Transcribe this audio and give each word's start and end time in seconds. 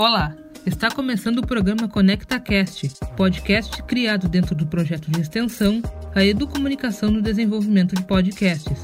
Olá, 0.00 0.34
está 0.64 0.90
começando 0.90 1.40
o 1.40 1.46
programa 1.46 1.86
ConectaCast, 1.86 2.90
podcast 3.18 3.82
criado 3.82 4.30
dentro 4.30 4.54
do 4.54 4.66
projeto 4.66 5.10
de 5.10 5.20
extensão 5.20 5.82
A 6.14 6.24
Educomunicação 6.24 7.10
no 7.10 7.20
Desenvolvimento 7.20 7.94
de 7.94 8.02
Podcasts, 8.04 8.78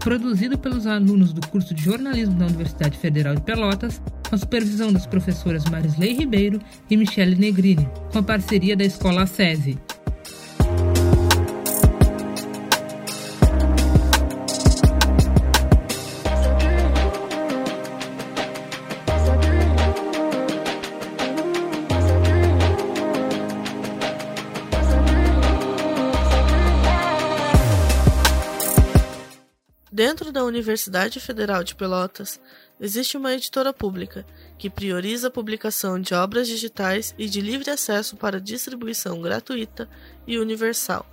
produzido 0.00 0.56
pelos 0.56 0.86
alunos 0.86 1.34
do 1.34 1.46
curso 1.48 1.74
de 1.74 1.82
jornalismo 1.82 2.36
da 2.36 2.46
Universidade 2.46 2.96
Federal 2.96 3.34
de 3.34 3.42
Pelotas, 3.42 4.00
com 4.26 4.34
a 4.34 4.38
supervisão 4.38 4.90
das 4.90 5.06
professoras 5.06 5.66
Marisley 5.66 6.14
Ribeiro 6.14 6.58
e 6.88 6.96
Michele 6.96 7.36
Negrini, 7.36 7.86
com 8.10 8.20
a 8.20 8.22
parceria 8.22 8.74
da 8.74 8.84
Escola 8.84 9.26
SESI. 9.26 9.78
Da 30.34 30.44
Universidade 30.44 31.20
Federal 31.20 31.62
de 31.62 31.76
Pelotas, 31.76 32.40
existe 32.80 33.16
uma 33.16 33.32
editora 33.32 33.72
pública 33.72 34.26
que 34.58 34.68
prioriza 34.68 35.28
a 35.28 35.30
publicação 35.30 36.00
de 36.00 36.12
obras 36.12 36.48
digitais 36.48 37.14
e 37.16 37.28
de 37.28 37.40
livre 37.40 37.70
acesso 37.70 38.16
para 38.16 38.40
distribuição 38.40 39.22
gratuita 39.22 39.88
e 40.26 40.36
universal. 40.36 41.06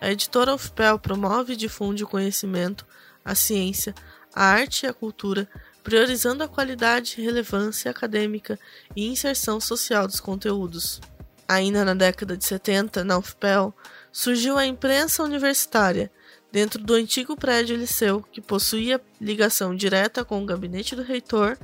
A 0.00 0.12
editora 0.12 0.54
UFPEL 0.54 1.00
promove 1.00 1.54
e 1.54 1.56
difunde 1.56 2.04
o 2.04 2.06
conhecimento, 2.06 2.86
a 3.24 3.34
ciência, 3.34 3.92
a 4.32 4.44
arte 4.44 4.86
e 4.86 4.88
a 4.88 4.94
cultura, 4.94 5.48
priorizando 5.82 6.44
a 6.44 6.48
qualidade, 6.48 7.20
relevância 7.20 7.90
acadêmica 7.90 8.56
e 8.94 9.08
inserção 9.08 9.60
social 9.60 10.06
dos 10.06 10.20
conteúdos. 10.20 11.00
Ainda 11.48 11.84
na 11.84 11.94
década 11.94 12.36
de 12.36 12.44
70, 12.44 13.02
na 13.02 13.18
UFPEL, 13.18 13.74
surgiu 14.12 14.56
a 14.56 14.64
imprensa 14.64 15.24
universitária, 15.24 16.08
dentro 16.50 16.82
do 16.82 16.94
antigo 16.94 17.36
prédio 17.36 17.76
liceu, 17.76 18.22
que 18.32 18.40
possuía 18.40 19.00
ligação 19.20 19.74
direta 19.74 20.24
com 20.24 20.42
o 20.42 20.46
gabinete 20.46 20.96
do 20.96 21.02
reitor, 21.02 21.58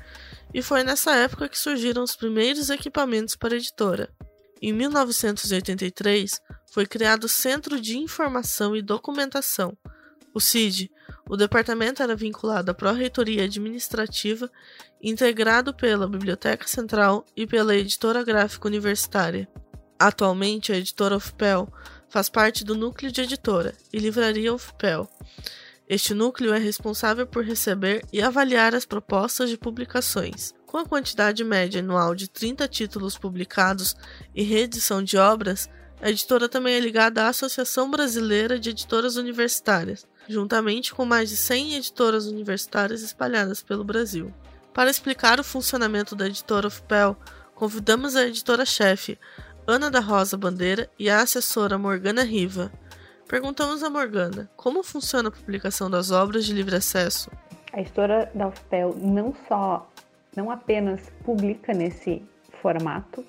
e 0.53 0.63
foi 0.63 0.85
nessa 0.85 1.15
época 1.15 1.49
que 1.49 1.59
surgiram 1.59 2.03
os 2.03 2.15
primeiros 2.15 2.71
equipamentos 2.71 3.35
para 3.35 3.55
a 3.55 3.57
editora. 3.57 4.09
Em 4.63 4.73
1983, 4.73 6.41
foi 6.73 6.87
criado 6.87 7.25
o 7.25 7.29
Centro 7.29 7.81
de 7.81 7.99
Informação 7.99 8.75
e 8.77 8.83
Documentação, 8.83 9.77
o 10.35 10.41
CID. 10.41 10.91
O 11.29 11.37
departamento 11.37 12.03
era 12.03 12.17
vinculado 12.17 12.71
à 12.71 12.75
Pró-Reitoria 12.75 13.45
Administrativa, 13.45 14.51
integrado 15.03 15.73
pela 15.75 16.09
Biblioteca 16.09 16.67
Central 16.67 17.25
e 17.37 17.47
pela 17.47 17.77
Editora 17.77 18.25
Gráfica 18.25 18.69
Universitária. 18.69 19.49
Atualmente, 19.99 20.73
a 20.73 20.77
editora 20.77 21.17
UFPEL 21.17 21.73
faz 22.15 22.29
parte 22.29 22.65
do 22.65 22.77
núcleo 22.77 23.11
de 23.11 23.23
editora 23.23 23.75
e 23.93 23.99
livraria 23.99 24.55
UFPEL. 24.55 25.11
Este 25.89 26.15
núcleo 26.15 26.55
é 26.55 26.59
responsável 26.59 27.27
por 27.27 27.45
receber 27.45 28.05
e 28.13 28.23
avaliar 28.23 28.73
as 28.73 28.85
propostas 28.85 29.51
de 29.51 29.59
publicações. 29.59 30.55
Com 30.65 30.79
a 30.79 30.87
quantidade 30.87 31.43
média 31.43 31.81
anual 31.81 32.15
de 32.15 32.29
30 32.29 32.69
títulos 32.69 33.19
publicados 33.19 33.97
e 34.33 34.45
reedição 34.45 35.03
de 35.03 35.17
obras, 35.17 35.69
a 36.01 36.09
editora 36.09 36.49
também 36.49 36.75
é 36.75 36.79
ligada 36.79 37.25
à 37.25 37.31
Associação 37.31 37.91
Brasileira 37.91 38.61
de 38.61 38.71
Editoras 38.71 39.17
Universitárias, 39.17 40.07
juntamente 40.29 40.95
com 40.95 41.05
mais 41.05 41.31
de 41.31 41.37
100 41.37 41.75
editoras 41.75 42.27
universitárias 42.27 43.03
espalhadas 43.03 43.61
pelo 43.61 43.83
Brasil. 43.83 44.33
Para 44.73 44.89
explicar 44.89 45.41
o 45.41 45.45
funcionamento 45.45 46.15
da 46.15 46.29
editora 46.29 46.69
UFPEL, 46.69 47.17
convidamos 47.57 48.15
a 48.15 48.25
editora-chefe, 48.25 49.19
Ana 49.67 49.91
da 49.91 49.99
Rosa 49.99 50.37
Bandeira 50.37 50.91
e 50.99 51.09
a 51.09 51.23
assessora 51.23 51.79
Morgana 51.79 52.23
Riva. 52.23 52.71
Perguntamos 53.27 53.83
a 53.83 53.89
Morgana 53.89 54.51
como 54.57 54.83
funciona 54.83 55.31
a 55.31 55.33
publicação 55.33 55.89
das 55.89 56.11
obras 56.11 56.45
de 56.45 56.53
livre 56.53 56.77
acesso. 56.77 57.31
A 57.73 57.81
editora 57.81 58.31
da 58.35 58.49
UFPEL 58.49 58.95
não 59.01 59.35
só, 59.49 59.91
não 60.37 60.51
apenas 60.51 61.11
publica 61.25 61.73
nesse 61.73 62.23
formato, 62.61 63.25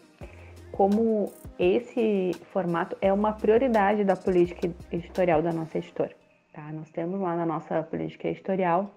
como 0.73 1.31
esse 1.57 2.31
formato 2.51 2.97
é 2.99 3.13
uma 3.13 3.31
prioridade 3.31 4.03
da 4.03 4.17
política 4.17 4.69
editorial 4.91 5.41
da 5.41 5.53
nossa 5.53 5.77
editora. 5.77 6.11
Tá? 6.51 6.69
Nós 6.73 6.89
temos 6.89 7.17
lá 7.21 7.37
na 7.37 7.45
nossa 7.45 7.81
política 7.83 8.27
editorial 8.27 8.93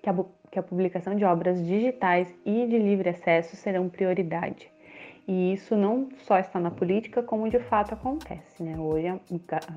que 0.00 0.08
a, 0.08 0.14
que 0.52 0.58
a 0.60 0.62
publicação 0.62 1.16
de 1.16 1.24
obras 1.24 1.60
digitais 1.66 2.32
e 2.46 2.64
de 2.68 2.78
livre 2.78 3.08
acesso 3.08 3.56
serão 3.56 3.88
prioridade. 3.88 4.70
E 5.30 5.52
isso 5.52 5.76
não 5.76 6.08
só 6.26 6.40
está 6.40 6.58
na 6.58 6.72
política, 6.72 7.22
como 7.22 7.48
de 7.48 7.60
fato 7.60 7.94
acontece. 7.94 8.60
Né? 8.60 8.76
Hoje, 8.76 9.06
a, 9.06 9.20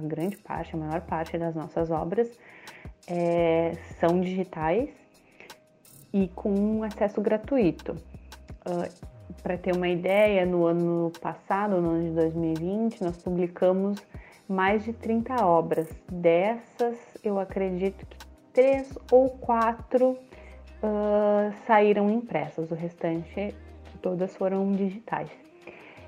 grande 0.01 0.35
parte, 0.35 0.73
a 0.73 0.79
maior 0.79 1.01
parte 1.01 1.37
das 1.37 1.53
nossas 1.53 1.91
obras 1.91 2.27
é, 3.07 3.73
são 3.99 4.19
digitais 4.19 4.89
e 6.11 6.27
com 6.29 6.81
acesso 6.81 7.21
gratuito. 7.21 7.95
Uh, 8.65 8.89
Para 9.43 9.55
ter 9.55 9.75
uma 9.75 9.87
ideia, 9.87 10.43
no 10.43 10.65
ano 10.65 11.11
passado, 11.21 11.79
no 11.79 11.91
ano 11.91 12.03
de 12.05 12.15
2020, 12.15 13.03
nós 13.03 13.17
publicamos 13.21 13.99
mais 14.49 14.83
de 14.83 14.91
30 14.91 15.45
obras. 15.45 15.87
Dessas, 16.11 16.97
eu 17.23 17.37
acredito 17.37 18.07
que 18.07 18.17
três 18.51 18.97
ou 19.11 19.29
quatro 19.29 20.17
uh, 20.81 21.53
saíram 21.67 22.09
impressas, 22.09 22.71
o 22.71 22.73
restante 22.73 23.53
todas 24.03 24.35
foram 24.35 24.71
digitais. 24.73 25.29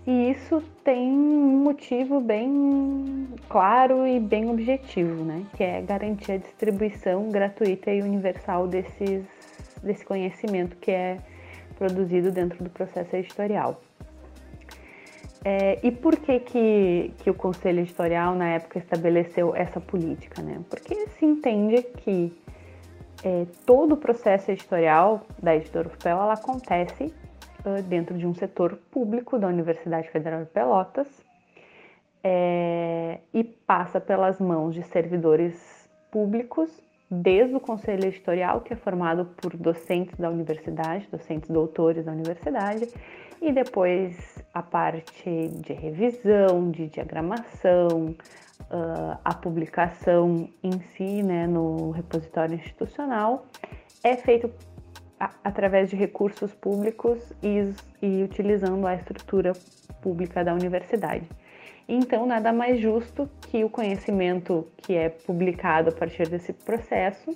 E 0.06 0.30
isso 0.30 0.62
tem 0.84 1.10
um 1.10 1.64
motivo 1.64 2.22
bem 2.22 3.28
claro 3.50 4.06
e 4.06 4.20
bem 4.20 4.52
objetivo, 4.52 5.24
né? 5.24 5.44
Que 5.58 5.64
é 5.64 5.82
garantir 5.82 6.34
a 6.34 6.38
distribuição 6.38 7.30
gratuita 7.30 7.92
e 7.92 8.04
universal 8.04 8.68
desses, 8.68 9.26
desse 9.82 10.06
conhecimento 10.06 10.78
que 10.78 10.92
é 10.92 11.18
produzido 11.76 12.32
dentro 12.32 12.64
do 12.64 12.70
processo 12.70 13.16
editorial. 13.16 13.82
É, 15.44 15.80
e 15.82 15.92
por 15.92 16.18
que, 16.18 16.40
que, 16.40 17.14
que 17.20 17.30
o 17.30 17.34
Conselho 17.34 17.80
Editorial, 17.80 18.36
na 18.36 18.50
época, 18.50 18.80
estabeleceu 18.80 19.56
essa 19.56 19.80
política? 19.80 20.42
Né? 20.42 20.60
Porque 20.70 21.08
se 21.10 21.26
entende 21.26 21.84
que 21.84 22.36
é, 23.24 23.46
todo 23.66 23.94
o 23.94 23.98
processo 23.98 24.52
editorial 24.52 25.22
da 25.42 25.56
editora 25.56 25.88
UFPEL 25.88 26.18
ela 26.18 26.34
acontece 26.34 27.14
dentro 27.88 28.18
de 28.18 28.26
um 28.28 28.34
setor 28.34 28.78
público 28.92 29.38
da 29.38 29.48
Universidade 29.48 30.10
Federal 30.10 30.44
de 30.44 30.50
Pelotas 30.50 31.08
é, 32.24 33.20
e 33.34 33.44
passa 33.44 34.00
pelas 34.00 34.40
mãos 34.40 34.74
de 34.74 34.84
servidores 34.84 35.88
públicos, 36.12 36.82
desde 37.10 37.56
o 37.56 37.60
conselho 37.60 38.06
editorial, 38.06 38.62
que 38.62 38.74
é 38.74 38.76
formado 38.76 39.26
por 39.38 39.56
docentes 39.56 40.18
da 40.18 40.30
universidade, 40.30 41.08
docentes 41.12 41.50
doutores 41.50 42.04
da 42.06 42.12
universidade, 42.12 42.88
e 43.42 43.52
depois 43.52 44.44
a 44.54 44.64
parte 44.64 45.50
de 45.50 45.74
revisão, 45.74 46.72
de 46.72 46.88
diagramação, 46.88 48.16
uh, 48.62 49.20
a 49.24 49.34
publicação 49.36 50.50
em 50.64 50.80
si, 50.80 51.22
né, 51.22 51.46
no 51.46 51.92
repositório 51.92 52.56
institucional, 52.56 53.46
é 54.04 54.16
feito 54.16 54.50
através 55.44 55.90
de 55.90 55.96
recursos 55.96 56.54
públicos 56.54 57.20
e, 57.42 57.74
e 58.02 58.24
utilizando 58.24 58.86
a 58.86 58.96
estrutura 58.96 59.54
pública 60.02 60.44
da 60.44 60.54
universidade. 60.54 61.28
Então, 61.88 62.26
nada 62.26 62.52
mais 62.52 62.80
justo 62.80 63.30
que 63.50 63.64
o 63.64 63.70
conhecimento 63.70 64.68
que 64.78 64.94
é 64.94 65.10
publicado 65.10 65.90
a 65.90 65.92
partir 65.92 66.28
desse 66.28 66.52
processo 66.52 67.36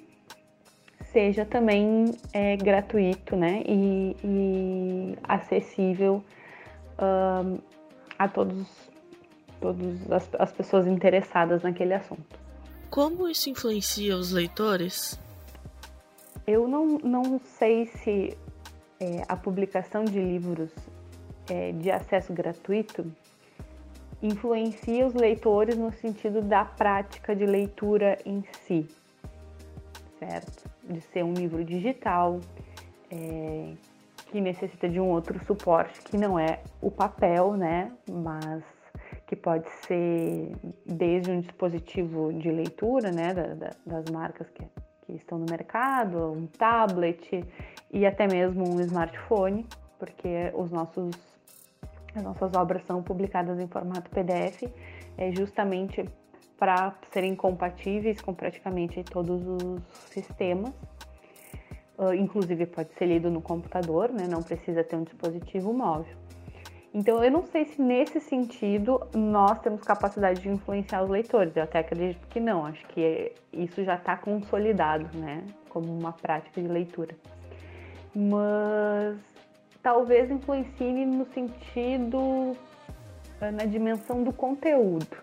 seja 1.12 1.46
também 1.46 2.06
é, 2.34 2.56
gratuito 2.58 3.36
né, 3.36 3.64
e, 3.66 4.16
e 4.24 5.18
acessível 5.24 6.24
um, 7.00 7.60
a 8.18 8.28
todas 8.28 8.68
as, 10.12 10.30
as 10.38 10.52
pessoas 10.52 10.88
interessadas 10.88 11.64
naquele 11.64 11.94
assunto. 11.94 12.40
Como 12.90 13.28
isso 13.28 13.50
influencia 13.50 14.16
os 14.16 14.32
leitores? 14.32 15.20
Eu 16.50 16.68
não, 16.68 16.98
não 17.04 17.40
sei 17.40 17.86
se 17.86 18.36
é, 19.00 19.22
a 19.28 19.38
publicação 19.38 20.04
de 20.04 20.20
livros 20.20 20.72
é, 21.48 21.72
de 21.74 21.92
acesso 21.92 22.34
gratuito 22.34 23.06
influencia 24.20 25.06
os 25.06 25.14
leitores 25.14 25.78
no 25.78 25.92
sentido 25.92 26.42
da 26.42 26.66
prática 26.66 27.36
de 27.36 27.46
leitura 27.46 28.18
em 28.26 28.44
si, 28.64 28.88
certo? 30.18 30.68
De 30.90 31.00
ser 31.02 31.24
um 31.24 31.34
livro 31.34 31.64
digital, 31.64 32.40
é, 33.12 33.74
que 34.32 34.42
necessita 34.42 34.90
de 34.90 35.00
um 35.00 35.08
outro 35.08 35.40
suporte 35.46 36.02
que 36.02 36.18
não 36.18 36.40
é 36.40 36.64
o 36.82 36.90
papel, 36.90 37.54
né? 37.54 37.92
Mas 38.10 38.64
que 39.28 39.36
pode 39.36 39.70
ser 39.86 40.52
desde 40.84 41.30
um 41.30 41.42
dispositivo 41.42 42.34
de 42.34 42.50
leitura, 42.50 43.12
né? 43.12 43.36
Da, 43.36 43.54
da, 43.54 43.70
das 43.86 44.10
marcas 44.10 44.50
que 44.50 44.64
que 45.10 45.18
estão 45.18 45.40
no 45.40 45.46
mercado, 45.50 46.32
um 46.32 46.46
tablet 46.46 47.44
e 47.92 48.06
até 48.06 48.28
mesmo 48.28 48.70
um 48.70 48.80
smartphone, 48.82 49.66
porque 49.98 50.52
os 50.54 50.72
nossos, 50.72 51.12
as 52.16 52.22
nossas 52.22 52.54
obras 52.54 52.84
são 52.86 53.02
publicadas 53.02 53.60
em 53.60 53.68
formato 53.68 54.10
PDF, 54.12 54.64
é 55.18 55.32
justamente 55.32 56.06
para 56.58 56.94
serem 57.12 57.36
compatíveis 57.36 58.22
com 58.22 58.34
praticamente 58.34 59.04
todos 59.04 59.42
os 59.48 59.82
sistemas. 60.12 60.74
Uh, 61.98 62.14
inclusive 62.14 62.66
pode 62.66 62.94
ser 62.94 63.08
lido 63.08 63.30
no 63.30 63.42
computador, 63.42 64.10
né? 64.10 64.26
não 64.30 64.42
precisa 64.42 64.84
ter 64.84 64.96
um 64.96 65.04
dispositivo 65.04 65.74
móvel. 65.74 66.16
Então, 66.94 67.24
eu 67.24 67.30
não 67.30 67.46
sei 67.46 67.66
se 67.66 67.82
nesse 67.82 68.20
sentido 68.20 69.00
nós 69.14 69.60
temos 69.62 69.82
capacidade 69.82 70.42
de 70.42 70.50
influenciar 70.50 71.04
os 71.04 71.10
leitores. 71.10 71.56
Eu 71.56 71.64
até 71.64 71.80
acredito 71.80 72.28
que 72.28 72.40
não. 72.40 72.66
Acho 72.66 72.86
que 72.88 73.32
isso 73.54 73.84
já 73.84 73.96
está 73.96 74.18
consolidado, 74.18 75.08
né? 75.18 75.44
Como 75.70 75.88
uma 75.96 76.12
prática 76.14 76.60
de 76.60 76.68
leitura. 76.68 77.16
Mas 78.16 79.18
talvez 79.84 80.32
influencie 80.32 81.06
no 81.06 81.26
sentido, 81.28 82.58
eh, 83.40 83.52
na 83.52 83.66
dimensão 83.66 84.24
do 84.24 84.34
conteúdo, 84.34 85.16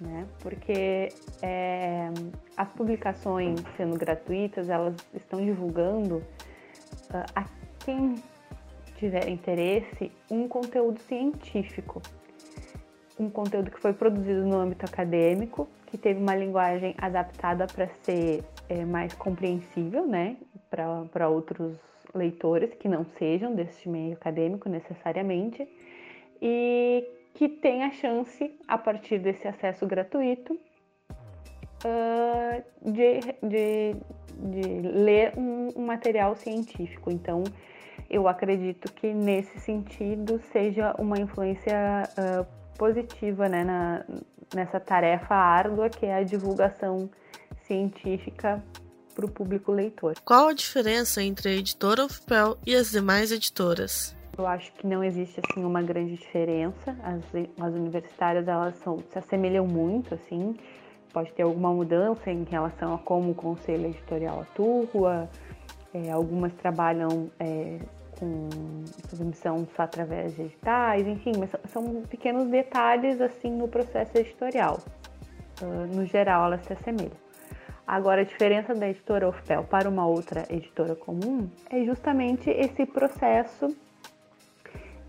né? 0.00 0.26
Porque 0.40 1.08
é, 1.40 2.10
as 2.56 2.68
publicações 2.70 3.60
sendo 3.76 3.96
gratuitas, 3.96 4.68
elas 4.68 4.96
estão 5.14 5.40
divulgando 5.40 6.16
uh, 6.16 7.24
a 7.34 7.44
quem 7.84 8.16
tiver 9.02 9.28
interesse, 9.28 10.12
um 10.30 10.46
conteúdo 10.46 11.00
científico. 11.00 12.00
Um 13.18 13.28
conteúdo 13.28 13.68
que 13.68 13.80
foi 13.80 13.92
produzido 13.92 14.46
no 14.46 14.56
âmbito 14.56 14.86
acadêmico, 14.86 15.68
que 15.86 15.98
teve 15.98 16.20
uma 16.20 16.36
linguagem 16.36 16.94
adaptada 16.96 17.66
para 17.66 17.88
ser 18.04 18.44
é, 18.68 18.84
mais 18.84 19.12
compreensível, 19.14 20.06
né, 20.06 20.36
para 20.70 21.28
outros 21.28 21.76
leitores 22.14 22.72
que 22.74 22.88
não 22.88 23.04
sejam 23.18 23.54
desse 23.56 23.88
meio 23.88 24.12
acadêmico 24.12 24.68
necessariamente, 24.68 25.68
e 26.40 27.04
que 27.34 27.48
tem 27.48 27.82
a 27.82 27.90
chance, 27.90 28.54
a 28.68 28.78
partir 28.78 29.18
desse 29.18 29.48
acesso 29.48 29.84
gratuito, 29.84 30.54
uh, 31.84 32.62
de, 32.90 33.20
de, 33.42 33.96
de, 34.36 34.88
ler 34.88 35.32
um, 35.36 35.68
um 35.74 35.86
material 35.86 36.36
científico. 36.36 37.10
Então, 37.10 37.42
eu 38.12 38.28
acredito 38.28 38.92
que 38.92 39.12
nesse 39.12 39.58
sentido 39.58 40.38
seja 40.52 40.94
uma 40.98 41.18
influência 41.18 41.74
uh, 42.18 42.46
positiva 42.76 43.48
né, 43.48 43.64
na, 43.64 44.04
nessa 44.54 44.78
tarefa 44.78 45.34
árdua 45.34 45.88
que 45.88 46.04
é 46.04 46.16
a 46.16 46.22
divulgação 46.22 47.10
científica 47.66 48.62
para 49.14 49.24
o 49.24 49.30
público 49.30 49.72
leitor. 49.72 50.14
Qual 50.24 50.48
a 50.48 50.52
diferença 50.52 51.22
entre 51.22 51.48
a 51.48 51.52
editora 51.52 52.04
UFPEL 52.04 52.58
e 52.66 52.74
as 52.74 52.90
demais 52.90 53.32
editoras? 53.32 54.14
Eu 54.36 54.46
acho 54.46 54.72
que 54.74 54.86
não 54.86 55.04
existe 55.04 55.40
assim 55.40 55.64
uma 55.64 55.82
grande 55.82 56.16
diferença. 56.16 56.96
As, 57.02 57.22
as 57.60 57.74
universitárias 57.74 58.48
elas 58.48 58.74
são, 58.76 58.98
se 59.10 59.18
assemelham 59.18 59.66
muito, 59.66 60.14
assim. 60.14 60.56
Pode 61.12 61.30
ter 61.32 61.42
alguma 61.42 61.72
mudança 61.72 62.30
em 62.30 62.44
relação 62.44 62.94
a 62.94 62.98
como 62.98 63.32
o 63.32 63.34
conselho 63.34 63.86
editorial 63.86 64.40
atua. 64.40 65.28
É, 65.92 66.10
algumas 66.10 66.54
trabalham 66.54 67.30
é, 67.38 67.78
com 68.22 68.84
submissão 69.08 69.66
só 69.74 69.82
através 69.82 70.36
de 70.36 70.42
editais, 70.42 71.04
enfim, 71.08 71.32
mas 71.36 71.50
são 71.72 72.02
pequenos 72.02 72.46
detalhes 72.46 73.20
assim 73.20 73.50
no 73.50 73.66
processo 73.66 74.16
editorial. 74.16 74.78
Uh, 75.60 75.92
no 75.92 76.06
geral, 76.06 76.46
elas 76.46 76.62
se 76.64 76.72
assemelham. 76.72 77.16
Agora, 77.84 78.20
a 78.20 78.24
diferença 78.24 78.74
da 78.76 78.88
editora 78.88 79.28
Ofpel 79.28 79.64
para 79.64 79.88
uma 79.88 80.06
outra 80.06 80.44
editora 80.48 80.94
comum 80.94 81.50
é 81.68 81.84
justamente 81.84 82.48
esse 82.48 82.86
processo 82.86 83.76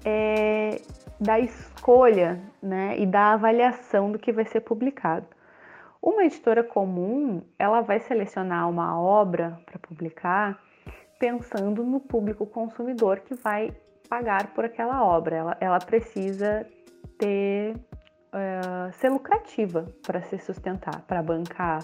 é, 0.03 0.81
da 1.19 1.39
escolha 1.39 2.41
né, 2.61 2.97
e 2.97 3.05
da 3.05 3.33
avaliação 3.33 4.11
do 4.11 4.17
que 4.17 4.31
vai 4.31 4.45
ser 4.45 4.61
publicado. 4.61 5.27
Uma 6.01 6.25
editora 6.25 6.63
comum, 6.63 7.43
ela 7.59 7.81
vai 7.81 7.99
selecionar 7.99 8.67
uma 8.67 8.99
obra 8.99 9.59
para 9.67 9.77
publicar 9.77 10.59
pensando 11.23 11.85
no 11.85 12.01
público 12.01 12.45
consumidor 12.45 13.21
que 13.21 13.33
vai 13.33 13.73
pagar 14.09 14.47
por 14.47 14.65
aquela 14.65 15.05
obra. 15.05 15.37
Ela, 15.37 15.57
ela 15.61 15.79
precisa 15.79 16.67
ter 17.17 17.77
uh, 17.77 18.91
ser 18.91 19.07
lucrativa 19.07 19.85
para 20.05 20.21
se 20.23 20.37
sustentar, 20.39 21.01
para 21.03 21.23
bancar 21.23 21.79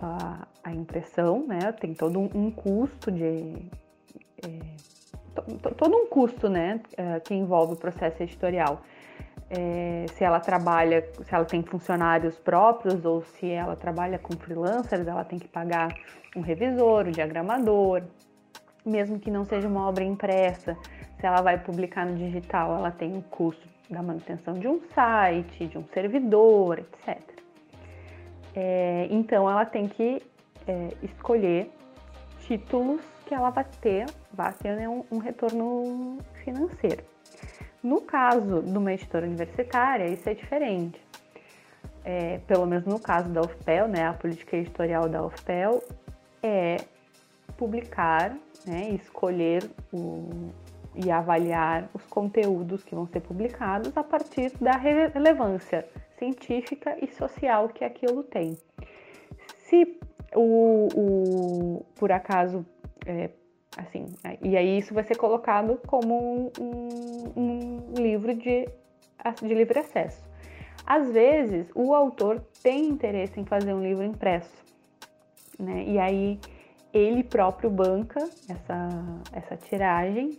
a, 0.00 0.48
a, 0.64 0.72
impressão, 0.72 1.46
né? 1.46 1.70
Tem 1.72 1.92
todo 1.92 2.18
um, 2.18 2.30
um 2.34 2.50
custo 2.50 3.10
de 3.12 3.68
é, 4.42 4.48
to, 5.34 5.74
todo 5.74 5.94
um 5.94 6.06
custo, 6.06 6.48
né? 6.48 6.80
Uh, 6.92 7.20
que 7.20 7.34
envolve 7.34 7.74
o 7.74 7.76
processo 7.76 8.22
editorial. 8.22 8.80
É, 9.50 10.06
se 10.14 10.24
ela 10.24 10.40
trabalha, 10.40 11.06
se 11.22 11.34
ela 11.34 11.44
tem 11.44 11.62
funcionários 11.62 12.38
próprios 12.38 13.04
ou 13.04 13.20
se 13.20 13.50
ela 13.50 13.76
trabalha 13.76 14.18
com 14.18 14.34
freelancers, 14.34 15.06
ela 15.06 15.24
tem 15.24 15.38
que 15.38 15.46
pagar 15.46 15.88
um 16.34 16.40
revisor, 16.40 17.06
um 17.06 17.10
diagramador, 17.10 18.02
mesmo 18.86 19.18
que 19.18 19.30
não 19.30 19.44
seja 19.44 19.66
uma 19.66 19.88
obra 19.88 20.04
impressa, 20.04 20.76
se 21.18 21.26
ela 21.26 21.42
vai 21.42 21.58
publicar 21.58 22.06
no 22.06 22.16
digital, 22.16 22.76
ela 22.76 22.90
tem 22.90 23.12
o 23.12 23.16
um 23.16 23.22
custo 23.22 23.66
da 23.90 24.02
manutenção 24.02 24.54
de 24.54 24.68
um 24.68 24.80
site, 24.94 25.66
de 25.66 25.78
um 25.78 25.84
servidor, 25.92 26.78
etc. 26.78 27.18
É, 28.54 29.06
então, 29.10 29.50
ela 29.50 29.64
tem 29.64 29.86
que 29.86 30.22
é, 30.66 30.88
escolher 31.02 31.70
títulos 32.40 33.00
que 33.26 33.34
ela 33.34 33.50
vai 33.50 33.66
ter, 33.80 34.06
vai 34.32 34.52
ter 34.52 34.76
né, 34.76 34.88
um, 34.88 35.04
um 35.10 35.18
retorno 35.18 36.18
financeiro. 36.44 37.04
No 37.82 38.00
caso 38.00 38.62
de 38.62 38.76
uma 38.76 38.92
editora 38.92 39.26
universitária, 39.26 40.06
isso 40.06 40.28
é 40.28 40.34
diferente. 40.34 41.00
É, 42.04 42.38
pelo 42.46 42.66
menos 42.66 42.84
no 42.84 43.00
caso 43.00 43.28
da 43.30 43.40
UFPEL, 43.40 43.88
né, 43.88 44.06
a 44.06 44.12
política 44.12 44.56
editorial 44.56 45.08
da 45.08 45.24
UFPEL 45.24 45.82
é 46.42 46.76
publicar 47.56 48.36
né, 48.66 48.90
escolher 48.90 49.68
o, 49.92 50.50
e 50.94 51.10
avaliar 51.10 51.88
os 51.94 52.04
conteúdos 52.06 52.82
que 52.82 52.94
vão 52.94 53.06
ser 53.06 53.20
publicados 53.20 53.96
a 53.96 54.02
partir 54.02 54.52
da 54.60 54.72
relevância 54.72 55.86
científica 56.18 56.96
e 57.02 57.06
social 57.12 57.68
que 57.68 57.84
aquilo 57.84 58.22
tem. 58.22 58.56
Se 59.68 59.98
o, 60.34 60.88
o 60.94 61.84
por 61.96 62.10
acaso, 62.10 62.64
é, 63.04 63.30
assim, 63.76 64.06
e 64.42 64.56
aí 64.56 64.78
isso 64.78 64.94
vai 64.94 65.04
ser 65.04 65.16
colocado 65.16 65.78
como 65.86 66.50
um, 66.58 67.32
um, 67.36 67.92
um 67.96 68.02
livro 68.02 68.34
de, 68.34 68.68
de 69.42 69.54
livre 69.54 69.78
acesso. 69.78 70.24
Às 70.86 71.10
vezes, 71.10 71.68
o 71.74 71.94
autor 71.94 72.40
tem 72.62 72.86
interesse 72.86 73.40
em 73.40 73.44
fazer 73.44 73.74
um 73.74 73.82
livro 73.82 74.04
impresso, 74.04 74.64
né? 75.58 75.84
E 75.84 75.98
aí 75.98 76.38
ele 76.96 77.22
próprio 77.22 77.70
banca 77.70 78.20
essa, 78.48 78.88
essa 79.32 79.56
tiragem. 79.56 80.30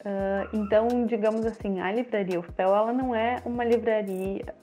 Uh, 0.00 0.56
então, 0.56 1.06
digamos 1.06 1.44
assim, 1.44 1.80
a 1.80 1.92
livraria 1.92 2.38
UFPEL, 2.38 2.74
ela 2.74 2.92
não 2.92 3.14
é 3.14 3.42
uma 3.44 3.64
livraria, 3.64 4.54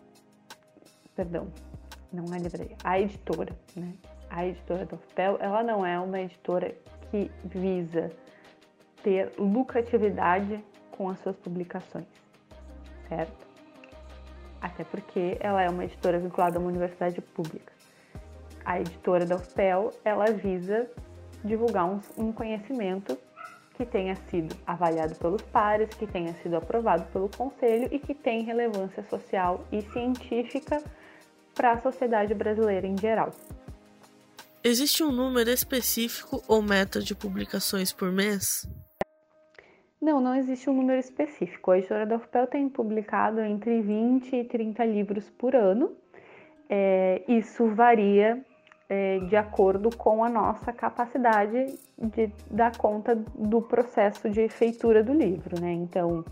perdão, 1.15 1.47
não 2.11 2.33
é 2.33 2.39
livraria, 2.39 2.75
a 2.83 2.99
editora, 2.99 3.53
né? 3.75 3.93
A 4.29 4.45
editora 4.45 4.85
do 4.85 4.95
UFPEL, 4.95 5.37
ela 5.39 5.61
não 5.61 5.85
é 5.85 5.99
uma 5.99 6.19
editora 6.19 6.73
que 7.11 7.29
visa 7.43 8.11
ter 9.03 9.31
lucratividade 9.37 10.63
com 10.91 11.09
as 11.09 11.19
suas 11.19 11.35
publicações, 11.37 12.07
certo? 13.07 13.45
Até 14.61 14.83
porque 14.83 15.37
ela 15.39 15.61
é 15.61 15.69
uma 15.69 15.83
editora 15.83 16.17
vinculada 16.17 16.57
a 16.57 16.59
uma 16.59 16.69
universidade 16.69 17.21
pública. 17.21 17.74
A 18.65 18.79
editora 18.79 19.25
da 19.25 19.35
UFPEL, 19.35 19.91
ela 20.03 20.25
visa 20.25 20.89
divulgar 21.43 21.85
um, 21.85 21.99
um 22.17 22.31
conhecimento 22.31 23.17
que 23.75 23.85
tenha 23.85 24.15
sido 24.15 24.55
avaliado 24.65 25.15
pelos 25.15 25.41
pares, 25.43 25.89
que 25.89 26.07
tenha 26.07 26.33
sido 26.35 26.55
aprovado 26.55 27.03
pelo 27.11 27.29
conselho 27.29 27.87
e 27.91 27.99
que 27.99 28.15
tem 28.15 28.43
relevância 28.43 29.03
social 29.03 29.65
e 29.71 29.81
científica 29.81 30.81
para 31.53 31.73
a 31.73 31.79
sociedade 31.79 32.33
brasileira 32.33 32.87
em 32.87 32.97
geral. 32.97 33.31
Existe 34.63 35.03
um 35.03 35.11
número 35.11 35.49
específico 35.51 36.41
ou 36.47 36.61
meta 36.61 36.99
de 36.99 37.13
publicações 37.13 37.93
por 37.93 38.11
mês? 38.11 38.67
Não, 40.01 40.19
não 40.19 40.35
existe 40.35 40.69
um 40.69 40.73
número 40.73 40.99
específico. 40.99 41.71
A 41.71 41.77
editora 41.77 42.05
da 42.05 42.15
UFPEL 42.15 42.47
tem 42.47 42.67
publicado 42.69 43.41
entre 43.41 43.81
20 43.81 44.35
e 44.35 44.43
30 44.43 44.85
livros 44.85 45.29
por 45.29 45.55
ano. 45.55 45.95
É, 46.67 47.23
isso 47.27 47.67
varia 47.75 48.43
é, 48.87 49.19
de 49.19 49.35
acordo 49.35 49.95
com 49.95 50.23
a 50.23 50.29
nossa 50.29 50.71
capacidade 50.71 51.77
de 51.97 52.31
dar 52.49 52.77
conta 52.77 53.15
do 53.15 53.61
processo 53.61 54.29
de 54.29 54.47
feitura 54.47 55.03
do 55.03 55.13
livro, 55.13 55.59
né? 55.59 55.71
Então, 55.73 56.23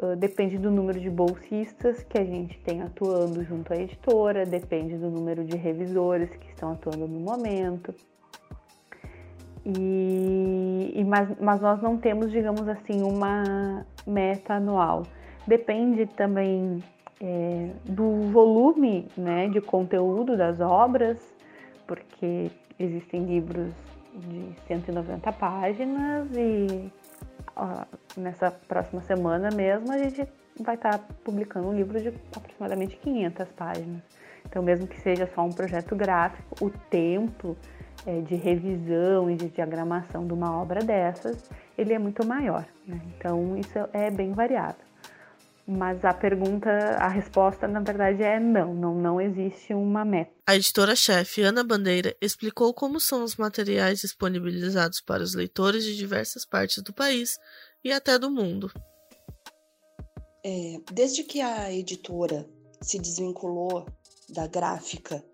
uh, 0.00 0.14
depende 0.16 0.56
do 0.58 0.70
número 0.70 1.00
de 1.00 1.10
bolsistas 1.10 2.02
que 2.04 2.18
a 2.18 2.24
gente 2.24 2.58
tem 2.60 2.82
atuando 2.82 3.42
junto 3.42 3.72
à 3.72 3.76
editora, 3.76 4.44
depende 4.44 4.96
do 4.96 5.10
número 5.10 5.44
de 5.44 5.56
revisores 5.56 6.30
que 6.36 6.48
estão 6.48 6.72
atuando 6.72 7.08
no 7.08 7.20
momento. 7.20 7.94
E, 9.66 10.92
e 10.94 11.04
mas, 11.04 11.28
mas 11.40 11.60
nós 11.60 11.80
não 11.80 11.96
temos, 11.96 12.30
digamos 12.30 12.68
assim, 12.68 13.02
uma 13.02 13.86
meta 14.06 14.54
anual. 14.54 15.04
Depende 15.46 16.06
também 16.06 16.84
é, 17.20 17.70
do 17.84 18.30
volume 18.30 19.08
né, 19.16 19.48
de 19.48 19.60
conteúdo 19.60 20.36
das 20.36 20.60
obras, 20.60 21.33
porque 21.86 22.50
existem 22.78 23.24
livros 23.24 23.72
de 24.14 24.54
190 24.66 25.32
páginas 25.32 26.28
e 26.36 26.92
ó, 27.56 27.84
nessa 28.16 28.50
próxima 28.50 29.02
semana 29.02 29.50
mesmo 29.50 29.92
a 29.92 29.98
gente 29.98 30.26
vai 30.60 30.76
estar 30.76 30.98
tá 30.98 31.04
publicando 31.24 31.68
um 31.68 31.74
livro 31.74 32.00
de 32.00 32.08
aproximadamente 32.36 32.96
500 32.96 33.48
páginas. 33.52 34.02
Então, 34.46 34.62
mesmo 34.62 34.86
que 34.86 35.00
seja 35.00 35.26
só 35.34 35.42
um 35.42 35.50
projeto 35.50 35.96
gráfico, 35.96 36.64
o 36.64 36.70
tempo 36.70 37.56
é, 38.06 38.20
de 38.20 38.34
revisão 38.34 39.30
e 39.30 39.36
de 39.36 39.48
diagramação 39.48 40.26
de 40.26 40.32
uma 40.32 40.60
obra 40.60 40.80
dessas, 40.80 41.50
ele 41.76 41.92
é 41.92 41.98
muito 41.98 42.24
maior. 42.26 42.64
Né? 42.86 43.00
Então, 43.16 43.56
isso 43.56 43.78
é 43.92 44.10
bem 44.10 44.32
variável. 44.32 44.83
Mas 45.66 46.04
a 46.04 46.12
pergunta, 46.12 46.70
a 46.70 47.08
resposta, 47.08 47.66
na 47.66 47.80
verdade, 47.80 48.22
é 48.22 48.38
não, 48.38 48.74
não, 48.74 48.94
não 48.94 49.20
existe 49.20 49.72
uma 49.72 50.04
meta. 50.04 50.30
A 50.46 50.54
editora-chefe 50.54 51.40
Ana 51.40 51.64
Bandeira 51.64 52.14
explicou 52.20 52.74
como 52.74 53.00
são 53.00 53.24
os 53.24 53.36
materiais 53.36 54.00
disponibilizados 54.00 55.00
para 55.00 55.22
os 55.22 55.34
leitores 55.34 55.84
de 55.84 55.96
diversas 55.96 56.44
partes 56.44 56.82
do 56.82 56.92
país 56.92 57.38
e 57.82 57.90
até 57.90 58.18
do 58.18 58.30
mundo. 58.30 58.70
É, 60.44 60.76
desde 60.92 61.24
que 61.24 61.40
a 61.40 61.72
editora 61.72 62.46
se 62.82 62.98
desvinculou 62.98 63.86
da 64.28 64.46
gráfica 64.46 65.24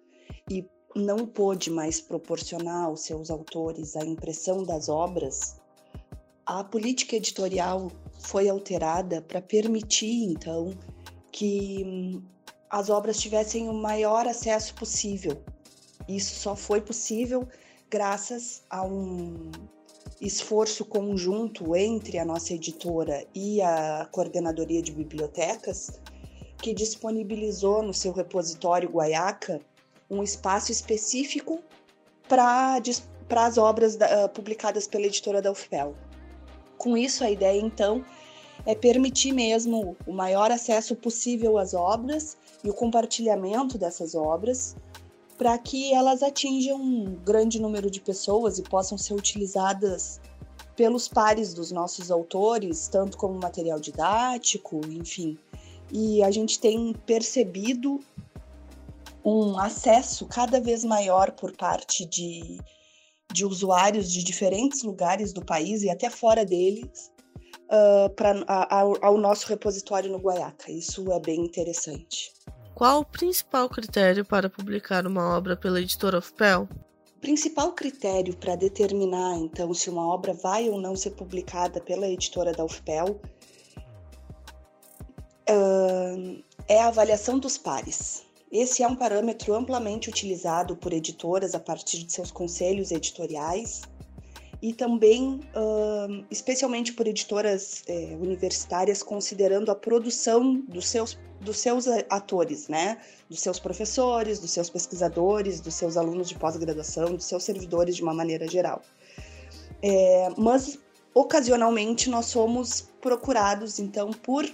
e 0.48 0.64
não 0.94 1.26
pôde 1.26 1.70
mais 1.70 2.00
proporcionar 2.00 2.84
aos 2.84 3.00
seus 3.00 3.30
autores 3.30 3.96
a 3.96 4.04
impressão 4.04 4.62
das 4.62 4.88
obras, 4.88 5.60
a 6.46 6.62
política 6.62 7.16
editorial 7.16 7.90
foi 8.20 8.48
alterada 8.48 9.22
para 9.22 9.40
permitir, 9.40 10.24
então, 10.30 10.72
que 11.32 11.84
hum, 11.84 12.22
as 12.68 12.88
obras 12.88 13.18
tivessem 13.18 13.68
o 13.68 13.74
maior 13.74 14.26
acesso 14.26 14.74
possível. 14.74 15.42
Isso 16.08 16.36
só 16.36 16.54
foi 16.54 16.80
possível 16.80 17.46
graças 17.90 18.62
a 18.70 18.84
um 18.84 19.50
esforço 20.20 20.84
conjunto 20.84 21.74
entre 21.74 22.18
a 22.18 22.24
nossa 22.24 22.54
editora 22.54 23.26
e 23.34 23.60
a 23.62 24.06
coordenadoria 24.12 24.82
de 24.82 24.92
bibliotecas, 24.92 26.00
que 26.58 26.74
disponibilizou 26.74 27.82
no 27.82 27.94
seu 27.94 28.12
repositório 28.12 28.90
Guaiaca 28.90 29.60
um 30.10 30.22
espaço 30.22 30.70
específico 30.70 31.60
para 32.28 32.80
as 33.36 33.58
obras 33.58 33.96
da, 33.96 34.28
publicadas 34.28 34.86
pela 34.86 35.06
editora 35.06 35.40
da 35.40 35.50
UFPEL. 35.50 35.94
Com 36.80 36.96
isso, 36.96 37.22
a 37.22 37.30
ideia 37.30 37.60
então 37.60 38.02
é 38.64 38.74
permitir 38.74 39.32
mesmo 39.32 39.94
o 40.06 40.12
maior 40.14 40.50
acesso 40.50 40.96
possível 40.96 41.58
às 41.58 41.74
obras 41.74 42.38
e 42.64 42.70
o 42.70 42.72
compartilhamento 42.72 43.76
dessas 43.76 44.14
obras 44.14 44.74
para 45.36 45.58
que 45.58 45.92
elas 45.92 46.22
atinjam 46.22 46.80
um 46.80 47.16
grande 47.22 47.60
número 47.60 47.90
de 47.90 48.00
pessoas 48.00 48.58
e 48.58 48.62
possam 48.62 48.96
ser 48.96 49.12
utilizadas 49.12 50.22
pelos 50.74 51.06
pares 51.06 51.52
dos 51.52 51.70
nossos 51.70 52.10
autores, 52.10 52.88
tanto 52.88 53.18
como 53.18 53.38
material 53.38 53.78
didático, 53.78 54.80
enfim. 54.86 55.36
E 55.92 56.22
a 56.22 56.30
gente 56.30 56.58
tem 56.58 56.94
percebido 57.04 58.00
um 59.22 59.58
acesso 59.58 60.24
cada 60.24 60.58
vez 60.58 60.82
maior 60.82 61.30
por 61.32 61.54
parte 61.54 62.06
de 62.06 62.58
de 63.32 63.44
usuários 63.44 64.10
de 64.12 64.24
diferentes 64.24 64.82
lugares 64.82 65.32
do 65.32 65.44
país 65.44 65.82
e 65.82 65.90
até 65.90 66.10
fora 66.10 66.44
deles 66.44 67.10
uh, 67.70 68.10
pra, 68.10 68.44
ao, 68.68 68.96
ao 69.04 69.18
nosso 69.18 69.46
repositório 69.48 70.10
no 70.10 70.18
Guaiaca. 70.18 70.70
Isso 70.70 71.10
é 71.12 71.20
bem 71.20 71.40
interessante. 71.40 72.32
Qual 72.74 73.00
o 73.00 73.04
principal 73.04 73.68
critério 73.68 74.24
para 74.24 74.48
publicar 74.48 75.06
uma 75.06 75.36
obra 75.36 75.56
pela 75.56 75.80
editora 75.80 76.18
Ofpel? 76.18 76.68
O 77.16 77.20
principal 77.20 77.72
critério 77.72 78.34
para 78.34 78.56
determinar, 78.56 79.36
então, 79.36 79.74
se 79.74 79.90
uma 79.90 80.08
obra 80.08 80.32
vai 80.32 80.70
ou 80.70 80.80
não 80.80 80.96
ser 80.96 81.10
publicada 81.10 81.80
pela 81.80 82.08
editora 82.08 82.52
da 82.52 82.64
UFPEL 82.64 83.20
uh, 85.50 86.44
é 86.66 86.80
a 86.80 86.88
avaliação 86.88 87.38
dos 87.38 87.58
pares. 87.58 88.24
Esse 88.50 88.82
é 88.82 88.88
um 88.88 88.96
parâmetro 88.96 89.54
amplamente 89.54 90.08
utilizado 90.08 90.76
por 90.76 90.92
editoras 90.92 91.54
a 91.54 91.60
partir 91.60 92.02
de 92.02 92.12
seus 92.12 92.32
conselhos 92.32 92.90
editoriais 92.90 93.82
e 94.60 94.74
também, 94.74 95.40
uh, 95.54 96.24
especialmente 96.30 96.92
por 96.92 97.06
editoras 97.06 97.82
eh, 97.86 98.14
universitárias, 98.20 99.02
considerando 99.02 99.70
a 99.70 99.74
produção 99.74 100.60
dos 100.68 100.86
seus, 100.86 101.18
dos 101.40 101.58
seus 101.58 101.86
atores, 102.10 102.68
né? 102.68 102.98
dos 103.28 103.40
seus 103.40 103.58
professores, 103.58 104.38
dos 104.38 104.50
seus 104.50 104.68
pesquisadores, 104.68 105.60
dos 105.60 105.74
seus 105.74 105.96
alunos 105.96 106.28
de 106.28 106.34
pós-graduação, 106.34 107.14
dos 107.14 107.24
seus 107.24 107.42
servidores 107.42 107.96
de 107.96 108.02
uma 108.02 108.12
maneira 108.12 108.46
geral. 108.46 108.82
É, 109.82 110.28
mas, 110.36 110.78
ocasionalmente, 111.14 112.10
nós 112.10 112.26
somos 112.26 112.82
procurados, 113.00 113.78
então, 113.78 114.10
por 114.10 114.46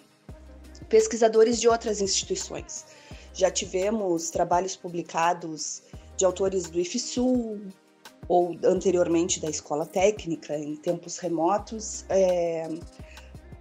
pesquisadores 0.88 1.60
de 1.60 1.68
outras 1.68 2.00
instituições. 2.00 2.84
Já 3.36 3.50
tivemos 3.50 4.30
trabalhos 4.30 4.74
publicados 4.74 5.82
de 6.16 6.24
autores 6.24 6.70
do 6.70 6.80
IFSU 6.80 7.60
ou 8.26 8.56
anteriormente 8.64 9.38
da 9.38 9.50
Escola 9.50 9.84
Técnica, 9.84 10.56
em 10.56 10.74
tempos 10.74 11.18
remotos, 11.18 12.06
é, 12.08 12.66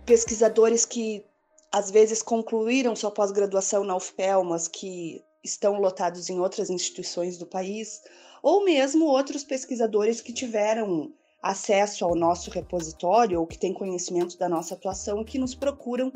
pesquisadores 0.06 0.86
que 0.86 1.26
às 1.74 1.92
vezes 1.92 2.22
concluíram 2.22 2.96
sua 2.96 3.12
pós-graduação 3.12 3.84
na 3.84 3.98
UFPEL, 3.98 4.46
mas 4.46 4.70
que 4.70 5.22
estão 5.44 5.78
lotados 5.82 6.30
em 6.30 6.40
outras 6.40 6.70
instituições 6.70 7.38
do 7.38 7.46
país, 7.46 8.02
ou 8.42 8.64
mesmo 8.64 9.06
outros 9.06 9.44
pesquisadores 9.44 10.22
que 10.22 10.32
tiveram 10.32 11.12
acesso 11.44 12.06
ao 12.06 12.16
nosso 12.16 12.50
repositório 12.50 13.42
ou 13.42 13.46
que 13.46 13.58
têm 13.58 13.74
conhecimento 13.74 14.38
da 14.38 14.48
nossa 14.48 14.74
atuação 14.74 15.22
e 15.22 15.26
que 15.26 15.38
nos 15.38 15.54
procuram 15.54 16.14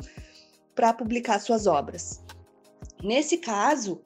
para 0.74 0.94
publicar 0.94 1.38
suas 1.40 1.66
obras. 1.66 2.22
Nesse 3.02 3.38
caso, 3.38 4.00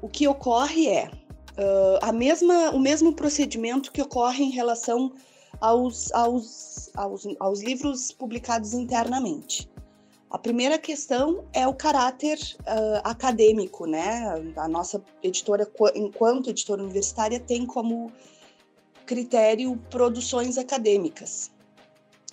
o 0.00 0.08
que 0.08 0.26
ocorre 0.26 0.88
é 0.88 1.10
uh, 1.58 1.98
a 2.00 2.12
mesma, 2.12 2.70
o 2.70 2.78
mesmo 2.78 3.12
procedimento 3.12 3.92
que 3.92 4.00
ocorre 4.00 4.44
em 4.44 4.50
relação 4.50 5.12
aos, 5.60 6.12
aos, 6.12 6.90
aos, 6.94 7.26
aos 7.38 7.62
livros 7.62 8.12
publicados 8.12 8.72
internamente. 8.72 9.68
A 10.30 10.38
primeira 10.38 10.78
questão 10.78 11.44
é 11.54 11.66
o 11.66 11.72
caráter 11.72 12.38
uh, 12.60 13.00
acadêmico, 13.02 13.86
né? 13.86 14.52
A 14.56 14.68
nossa 14.68 15.02
editora, 15.22 15.66
enquanto 15.94 16.50
editora 16.50 16.82
universitária, 16.82 17.40
tem 17.40 17.64
como 17.64 18.12
critério 19.06 19.76
produções 19.90 20.58
acadêmicas. 20.58 21.50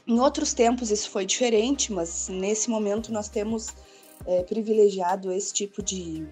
Em 0.06 0.20
outros 0.20 0.54
tempos 0.54 0.92
isso 0.92 1.10
foi 1.10 1.26
diferente, 1.26 1.92
mas 1.92 2.28
nesse 2.28 2.70
momento 2.70 3.14
nós 3.14 3.30
temos 3.30 3.74
é, 4.26 4.44
privilegiado 4.44 5.32
esse 5.32 5.54
tipo 5.54 5.82
de, 5.82 6.28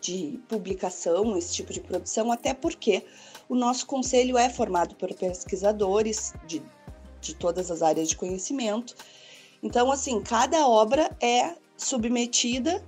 de 0.00 0.40
publicação, 0.48 1.36
esse 1.36 1.54
tipo 1.54 1.72
de 1.72 1.80
produção, 1.80 2.30
até 2.30 2.54
porque 2.54 3.04
o 3.48 3.54
nosso 3.54 3.86
conselho 3.86 4.36
é 4.36 4.48
formado 4.48 4.94
por 4.96 5.12
pesquisadores 5.14 6.34
de, 6.46 6.62
de 7.20 7.34
todas 7.34 7.70
as 7.70 7.82
áreas 7.82 8.08
de 8.08 8.16
conhecimento. 8.16 8.94
Então, 9.62 9.90
assim, 9.90 10.20
cada 10.22 10.66
obra 10.68 11.10
é 11.20 11.54
submetida 11.76 12.84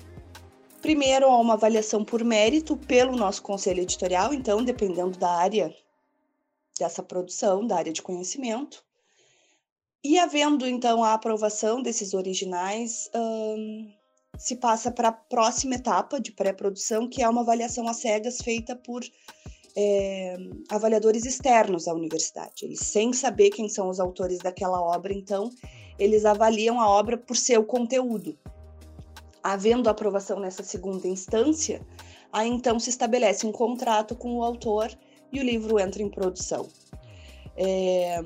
primeiro 0.80 1.26
a 1.26 1.36
uma 1.36 1.54
avaliação 1.54 2.04
por 2.04 2.22
mérito 2.24 2.76
pelo 2.76 3.16
nosso 3.16 3.42
conselho 3.42 3.82
editorial, 3.82 4.32
então, 4.32 4.64
dependendo 4.64 5.18
da 5.18 5.30
área 5.30 5.74
dessa 6.78 7.02
produção, 7.02 7.66
da 7.66 7.76
área 7.76 7.92
de 7.92 8.00
conhecimento. 8.00 8.84
E 10.04 10.18
havendo 10.18 10.66
então 10.66 11.02
a 11.02 11.14
aprovação 11.14 11.82
desses 11.82 12.14
originais, 12.14 13.10
se 14.38 14.56
passa 14.56 14.90
para 14.90 15.08
a 15.08 15.12
próxima 15.12 15.74
etapa 15.74 16.20
de 16.20 16.30
pré-produção, 16.30 17.08
que 17.08 17.22
é 17.22 17.28
uma 17.28 17.40
avaliação 17.40 17.88
às 17.88 17.96
cegas 17.96 18.38
feita 18.38 18.76
por 18.76 19.02
é, 19.76 20.36
avaliadores 20.70 21.24
externos 21.24 21.88
à 21.88 21.94
universidade. 21.94 22.64
Eles, 22.64 22.80
sem 22.80 23.12
saber 23.12 23.50
quem 23.50 23.68
são 23.68 23.88
os 23.88 23.98
autores 23.98 24.38
daquela 24.38 24.80
obra, 24.80 25.12
então, 25.12 25.50
eles 25.98 26.24
avaliam 26.24 26.80
a 26.80 26.88
obra 26.88 27.18
por 27.18 27.36
seu 27.36 27.64
conteúdo. 27.64 28.38
Havendo 29.42 29.88
aprovação 29.88 30.38
nessa 30.38 30.62
segunda 30.62 31.08
instância, 31.08 31.84
aí 32.32 32.48
então 32.48 32.78
se 32.78 32.90
estabelece 32.90 33.46
um 33.46 33.52
contrato 33.52 34.14
com 34.14 34.36
o 34.36 34.44
autor 34.44 34.90
e 35.32 35.40
o 35.40 35.44
livro 35.44 35.78
entra 35.80 36.02
em 36.02 36.10
produção. 36.10 36.68
É, 37.56 38.20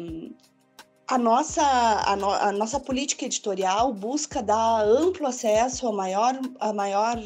a 1.13 1.19
nossa, 1.19 1.63
a, 1.63 2.17
no, 2.17 2.31
a, 2.31 2.51
nossa 2.53 2.81
política 2.81 3.27
editorial 3.27 3.93
busca 3.93 4.43
dar 4.43 4.83
amplo 4.83 5.27
acesso 5.27 5.87
a 5.87 5.93
maior, 5.93 6.41
a 6.59 6.73
maior, 6.73 7.19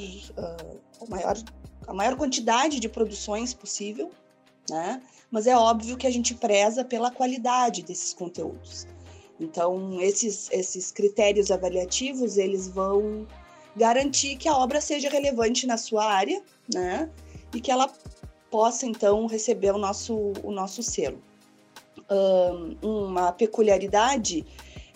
a 1.01 1.07
maior, 1.09 1.37
a 1.87 1.95
maior 1.95 2.17
quantidade 2.17 2.81
de 2.81 2.89
produções 2.89 3.55
possível, 3.55 4.11
né? 4.69 5.01
Mas 5.31 5.47
é 5.47 5.57
óbvio 5.57 5.97
que 5.97 6.07
a 6.07 6.11
gente 6.11 6.35
preza 6.35 6.85
pela 6.85 7.13
qualidade 7.13 7.83
desses 7.83 8.13
conteúdos. 8.13 8.89
Então, 9.39 10.01
esses, 10.01 10.51
esses 10.51 10.91
critérios 10.91 11.53
avaliativos, 11.53 12.37
eles 12.37 12.67
vão 12.67 13.25
garantir 13.77 14.35
que 14.37 14.49
a 14.49 14.57
obra 14.57 14.81
seja 14.81 15.09
relevante 15.09 15.65
na 15.65 15.77
sua 15.77 16.05
área, 16.05 16.43
né? 16.75 17.09
E 17.55 17.61
que 17.61 17.71
ela 17.71 17.89
possa, 18.51 18.85
então, 18.85 19.27
receber 19.27 19.71
o 19.71 19.79
nosso, 19.79 20.33
o 20.43 20.51
nosso 20.51 20.83
selo. 20.83 21.23
Um, 22.09 23.07
uma 23.09 23.33
peculiaridade 23.33 24.47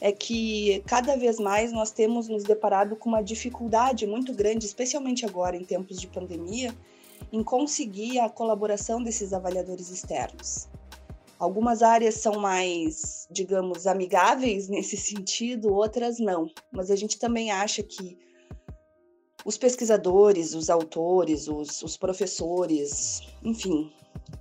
é 0.00 0.12
que 0.12 0.82
cada 0.86 1.16
vez 1.16 1.38
mais 1.38 1.72
nós 1.72 1.90
temos 1.90 2.28
nos 2.28 2.44
deparado 2.44 2.96
com 2.96 3.08
uma 3.08 3.22
dificuldade 3.22 4.06
muito 4.06 4.32
grande, 4.32 4.64
especialmente 4.64 5.26
agora 5.26 5.56
em 5.56 5.64
tempos 5.64 6.00
de 6.00 6.06
pandemia, 6.06 6.74
em 7.32 7.42
conseguir 7.42 8.18
a 8.18 8.28
colaboração 8.28 9.02
desses 9.02 9.32
avaliadores 9.32 9.90
externos. 9.90 10.68
Algumas 11.38 11.82
áreas 11.82 12.16
são 12.16 12.38
mais, 12.38 13.26
digamos, 13.30 13.86
amigáveis 13.86 14.68
nesse 14.70 14.96
sentido, 14.96 15.72
outras 15.72 16.18
não. 16.18 16.46
Mas 16.72 16.90
a 16.90 16.96
gente 16.96 17.18
também 17.18 17.50
acha 17.50 17.82
que 17.82 18.18
os 19.44 19.56
pesquisadores, 19.56 20.54
os 20.54 20.68
autores, 20.68 21.48
os, 21.48 21.82
os 21.82 21.96
professores, 21.96 23.22
enfim, 23.42 23.90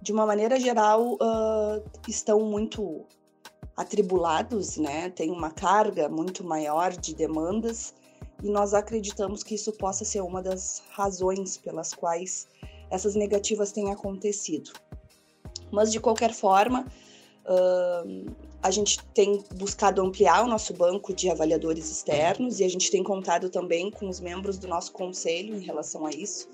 de 0.01 0.11
uma 0.11 0.25
maneira 0.25 0.59
geral, 0.59 1.13
uh, 1.13 1.83
estão 2.07 2.39
muito 2.41 3.05
atribulados, 3.75 4.77
né? 4.77 5.09
Tem 5.09 5.31
uma 5.31 5.51
carga 5.51 6.09
muito 6.09 6.43
maior 6.43 6.91
de 6.91 7.15
demandas 7.15 7.93
e 8.43 8.49
nós 8.49 8.73
acreditamos 8.73 9.43
que 9.43 9.55
isso 9.55 9.71
possa 9.73 10.03
ser 10.03 10.21
uma 10.21 10.41
das 10.41 10.83
razões 10.91 11.57
pelas 11.57 11.93
quais 11.93 12.47
essas 12.89 13.15
negativas 13.15 13.71
têm 13.71 13.91
acontecido. 13.91 14.71
Mas 15.71 15.91
de 15.91 15.99
qualquer 15.99 16.33
forma, 16.33 16.85
uh, 17.45 18.35
a 18.61 18.71
gente 18.71 19.01
tem 19.13 19.43
buscado 19.55 20.01
ampliar 20.01 20.43
o 20.43 20.47
nosso 20.47 20.73
banco 20.73 21.13
de 21.13 21.29
avaliadores 21.29 21.89
externos 21.89 22.59
e 22.59 22.63
a 22.63 22.69
gente 22.69 22.91
tem 22.91 23.03
contado 23.03 23.49
também 23.49 23.89
com 23.89 24.09
os 24.09 24.19
membros 24.19 24.57
do 24.57 24.67
nosso 24.67 24.91
conselho 24.91 25.55
em 25.55 25.61
relação 25.61 26.05
a 26.05 26.09
isso. 26.09 26.49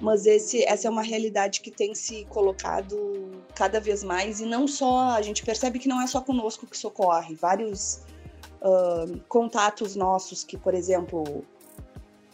Mas 0.00 0.24
esse, 0.24 0.64
essa 0.64 0.88
é 0.88 0.90
uma 0.90 1.02
realidade 1.02 1.60
que 1.60 1.70
tem 1.70 1.94
se 1.94 2.24
colocado 2.30 3.30
cada 3.54 3.78
vez 3.78 4.02
mais 4.02 4.40
e 4.40 4.46
não 4.46 4.66
só, 4.66 5.10
a 5.10 5.22
gente 5.22 5.44
percebe 5.44 5.78
que 5.78 5.88
não 5.88 6.00
é 6.00 6.06
só 6.06 6.20
conosco 6.20 6.66
que 6.66 6.76
socorre. 6.76 7.34
Vários 7.34 8.00
uh, 8.62 9.20
contatos 9.28 9.94
nossos 9.96 10.42
que, 10.42 10.56
por 10.56 10.72
exemplo, 10.72 11.44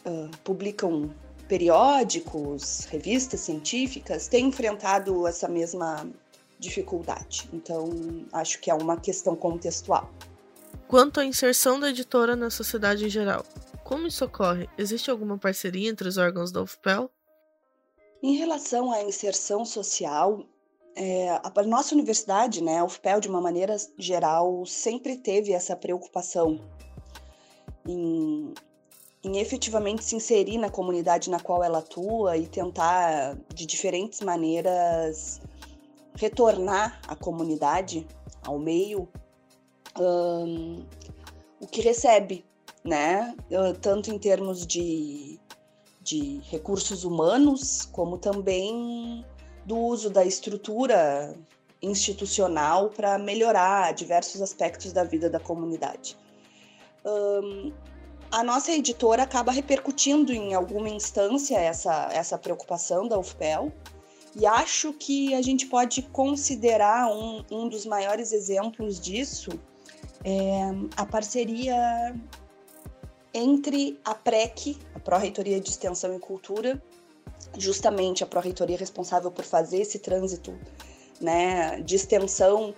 uh, 0.06 0.30
publicam 0.44 1.12
periódicos, 1.48 2.84
revistas 2.86 3.40
científicas, 3.40 4.28
têm 4.28 4.46
enfrentado 4.46 5.26
essa 5.26 5.48
mesma 5.48 6.08
dificuldade. 6.58 7.48
Então, 7.52 7.90
acho 8.32 8.60
que 8.60 8.70
é 8.70 8.74
uma 8.74 8.96
questão 8.96 9.34
contextual. 9.36 10.10
Quanto 10.88 11.20
à 11.20 11.24
inserção 11.24 11.80
da 11.80 11.90
editora 11.90 12.36
na 12.36 12.48
sociedade 12.48 13.04
em 13.04 13.10
geral, 13.10 13.44
como 13.82 14.06
isso 14.06 14.24
ocorre? 14.24 14.68
Existe 14.78 15.10
alguma 15.10 15.36
parceria 15.36 15.90
entre 15.90 16.08
os 16.08 16.16
órgãos 16.16 16.52
da 16.52 16.62
UFPEL? 16.62 17.10
Em 18.22 18.36
relação 18.36 18.92
à 18.92 19.02
inserção 19.02 19.64
social, 19.64 20.42
é, 20.94 21.28
a 21.30 21.62
nossa 21.62 21.94
universidade, 21.94 22.62
né, 22.62 22.78
a 22.78 22.84
UFPEL, 22.84 23.20
de 23.20 23.28
uma 23.28 23.40
maneira 23.40 23.76
geral, 23.98 24.64
sempre 24.64 25.16
teve 25.16 25.52
essa 25.52 25.76
preocupação 25.76 26.58
em, 27.86 28.54
em 29.22 29.38
efetivamente 29.38 30.02
se 30.02 30.16
inserir 30.16 30.56
na 30.56 30.70
comunidade 30.70 31.28
na 31.28 31.38
qual 31.38 31.62
ela 31.62 31.78
atua 31.78 32.38
e 32.38 32.46
tentar, 32.46 33.36
de 33.54 33.66
diferentes 33.66 34.22
maneiras, 34.22 35.40
retornar 36.14 37.00
à 37.06 37.14
comunidade, 37.14 38.06
ao 38.46 38.58
meio, 38.58 39.06
um, 40.00 40.84
o 41.60 41.66
que 41.66 41.82
recebe, 41.82 42.44
né? 42.82 43.34
Tanto 43.82 44.10
em 44.10 44.18
termos 44.18 44.66
de, 44.66 45.38
de 46.06 46.40
recursos 46.48 47.02
humanos, 47.02 47.84
como 47.90 48.16
também 48.16 49.24
do 49.64 49.76
uso 49.76 50.08
da 50.08 50.24
estrutura 50.24 51.34
institucional 51.82 52.90
para 52.90 53.18
melhorar 53.18 53.92
diversos 53.92 54.40
aspectos 54.40 54.92
da 54.92 55.02
vida 55.02 55.28
da 55.28 55.40
comunidade. 55.40 56.16
Um, 57.04 57.72
a 58.30 58.44
nossa 58.44 58.70
editora 58.72 59.24
acaba 59.24 59.50
repercutindo 59.50 60.32
em 60.32 60.54
alguma 60.54 60.88
instância 60.88 61.58
essa, 61.58 62.08
essa 62.12 62.38
preocupação 62.38 63.08
da 63.08 63.18
UFPEL, 63.18 63.72
e 64.38 64.46
acho 64.46 64.92
que 64.92 65.34
a 65.34 65.42
gente 65.42 65.66
pode 65.66 66.02
considerar 66.02 67.10
um, 67.10 67.44
um 67.50 67.68
dos 67.68 67.84
maiores 67.84 68.32
exemplos 68.32 69.00
disso 69.00 69.50
é 70.24 70.70
a 70.96 71.06
parceria 71.06 72.14
entre 73.36 74.00
a 74.02 74.14
PREC, 74.14 74.78
a 74.94 74.98
Pró-Reitoria 74.98 75.60
de 75.60 75.68
Extensão 75.68 76.16
e 76.16 76.18
Cultura, 76.18 76.82
justamente 77.58 78.24
a 78.24 78.26
Pró-Reitoria 78.26 78.78
responsável 78.78 79.30
por 79.30 79.44
fazer 79.44 79.82
esse 79.82 79.98
trânsito 79.98 80.58
né, 81.20 81.80
de 81.82 81.94
extensão 81.94 82.74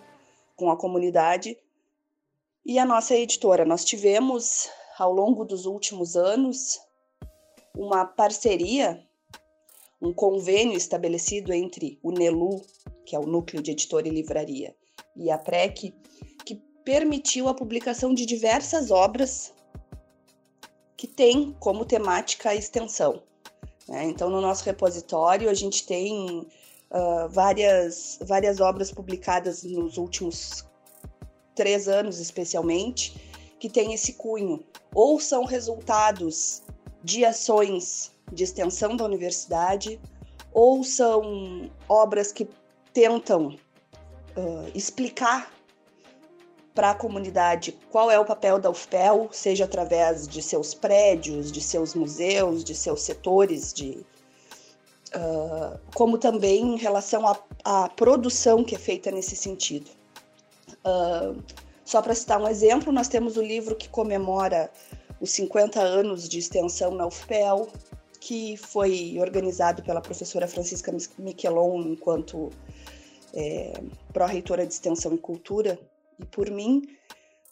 com 0.57 0.71
a 0.71 0.77
comunidade, 0.77 1.57
e 2.67 2.79
a 2.79 2.85
nossa 2.85 3.15
editora. 3.15 3.65
Nós 3.65 3.85
tivemos, 3.85 4.69
ao 4.99 5.13
longo 5.13 5.45
dos 5.45 5.65
últimos 5.65 6.17
anos, 6.17 6.79
uma 7.75 8.05
parceria 8.05 9.03
um 10.01 10.13
convênio 10.13 10.77
estabelecido 10.77 11.53
entre 11.53 11.99
o 12.03 12.13
NELU, 12.13 12.63
que 13.05 13.17
é 13.17 13.19
o 13.19 13.27
Núcleo 13.27 13.63
de 13.63 13.73
Editora 13.73 14.07
e 14.07 14.11
Livraria, 14.11 14.75
e 15.17 15.31
a 15.31 15.37
PREC, 15.37 15.93
que 16.45 16.55
permitiu 16.85 17.49
a 17.49 17.55
publicação 17.55 18.15
de 18.15 18.25
diversas 18.25 18.91
obras 18.91 19.53
que 20.99 21.07
têm 21.07 21.55
como 21.61 21.85
temática 21.85 22.51
a 22.51 22.57
extensão. 22.57 23.23
Né? 23.89 24.05
Então, 24.07 24.29
no 24.29 24.41
nosso 24.41 24.65
repositório, 24.65 25.49
a 25.49 25.55
gente 25.55 25.87
tem 25.87 26.41
uh, 26.41 27.29
várias, 27.31 28.19
várias 28.27 28.61
obras 28.61 28.91
publicadas 28.91 29.63
nos 29.63 29.97
últimos 29.97 30.67
três 31.55 31.87
anos, 31.87 32.19
especialmente, 32.19 33.17
que 33.61 33.71
têm 33.71 33.95
esse 33.95 34.15
cunho, 34.15 34.65
ou 34.93 35.21
são 35.21 35.45
resultados 35.45 36.63
de 37.03 37.25
ações 37.25 38.11
de 38.33 38.43
extensão 38.43 38.97
da 38.97 39.05
universidade, 39.05 40.01
ou 40.53 40.83
são 40.83 41.71
obras 41.89 42.33
que 42.33 42.49
tentam 42.93 43.57
uh, 44.37 44.71
explicar 44.75 45.53
para 46.79 46.91
a 46.91 46.95
comunidade 46.95 47.77
qual 47.91 48.09
é 48.09 48.21
o 48.21 48.25
papel 48.25 48.57
da 48.61 48.71
UFPEL, 48.71 49.31
seja 49.33 49.65
através 49.65 50.29
de 50.29 50.41
seus 50.41 50.75
prédios, 50.75 51.51
de 51.51 51.61
seus 51.61 51.93
museus, 51.93 52.63
de 52.63 52.73
seus 52.73 53.03
setores, 53.03 53.73
de, 53.73 54.07
uh, 55.13 55.77
como 55.93 56.17
também 56.19 56.75
em 56.75 56.77
relação 56.77 57.25
à, 57.65 57.89
produção 57.89 58.63
que 58.63 58.77
é 58.77 58.79
feita 58.79 59.11
nesse 59.11 59.35
sentido. 59.35 59.91
Uh, 60.87 61.43
só 61.85 62.01
para 62.01 62.15
citar 62.15 62.41
um 62.41 62.47
exemplo, 62.47 62.93
nós 62.93 63.09
temos 63.09 63.37
o 63.37 63.43
livro 63.43 63.75
que 63.75 63.89
comemora 63.89 64.71
os 65.21 65.33
50 65.33 65.81
anos 65.81 66.29
de 66.29 66.39
extensão 66.39 66.93
na 66.93 67.09
UFPEL, 67.09 67.67
que 68.21 68.57
foi 68.57 69.17
organizado 69.19 69.83
pela 69.83 70.01
professora 70.01 70.47
Francisca 70.47 70.95
Miquelon 71.19 71.83
enquanto 71.83 72.51
é, 73.35 73.73
pró-reitora 74.13 74.65
de 74.65 74.73
Extensão 74.73 75.13
e 75.13 75.19
Cultura, 75.19 75.77
e 76.19 76.25
por 76.27 76.51
mim, 76.51 76.83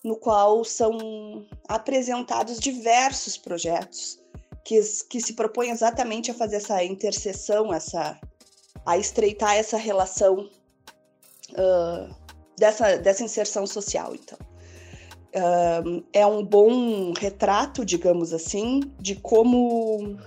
no 0.03 0.17
qual 0.17 0.65
são 0.65 1.47
apresentados 1.69 2.59
diversos 2.59 3.37
projetos 3.37 4.19
que, 4.65 4.81
que 5.09 5.21
se 5.21 5.35
propõem 5.35 5.71
exatamente 5.71 6.31
a 6.31 6.35
fazer 6.35 6.57
essa 6.57 6.83
interseção, 6.83 7.73
essa, 7.73 8.19
a 8.85 8.99
estreitar 8.99 9.55
essa 9.55 9.77
relação 9.77 10.51
uh, 11.53 12.15
dessa, 12.59 12.97
dessa 12.97 13.23
inserção 13.23 13.67
social, 13.67 14.15
então. 14.15 14.39
Uh, 15.35 16.03
é 16.13 16.27
um 16.27 16.45
bom 16.45 17.13
retrato, 17.13 17.85
digamos 17.85 18.33
assim, 18.33 18.81
de 18.99 19.17
como 19.17 20.19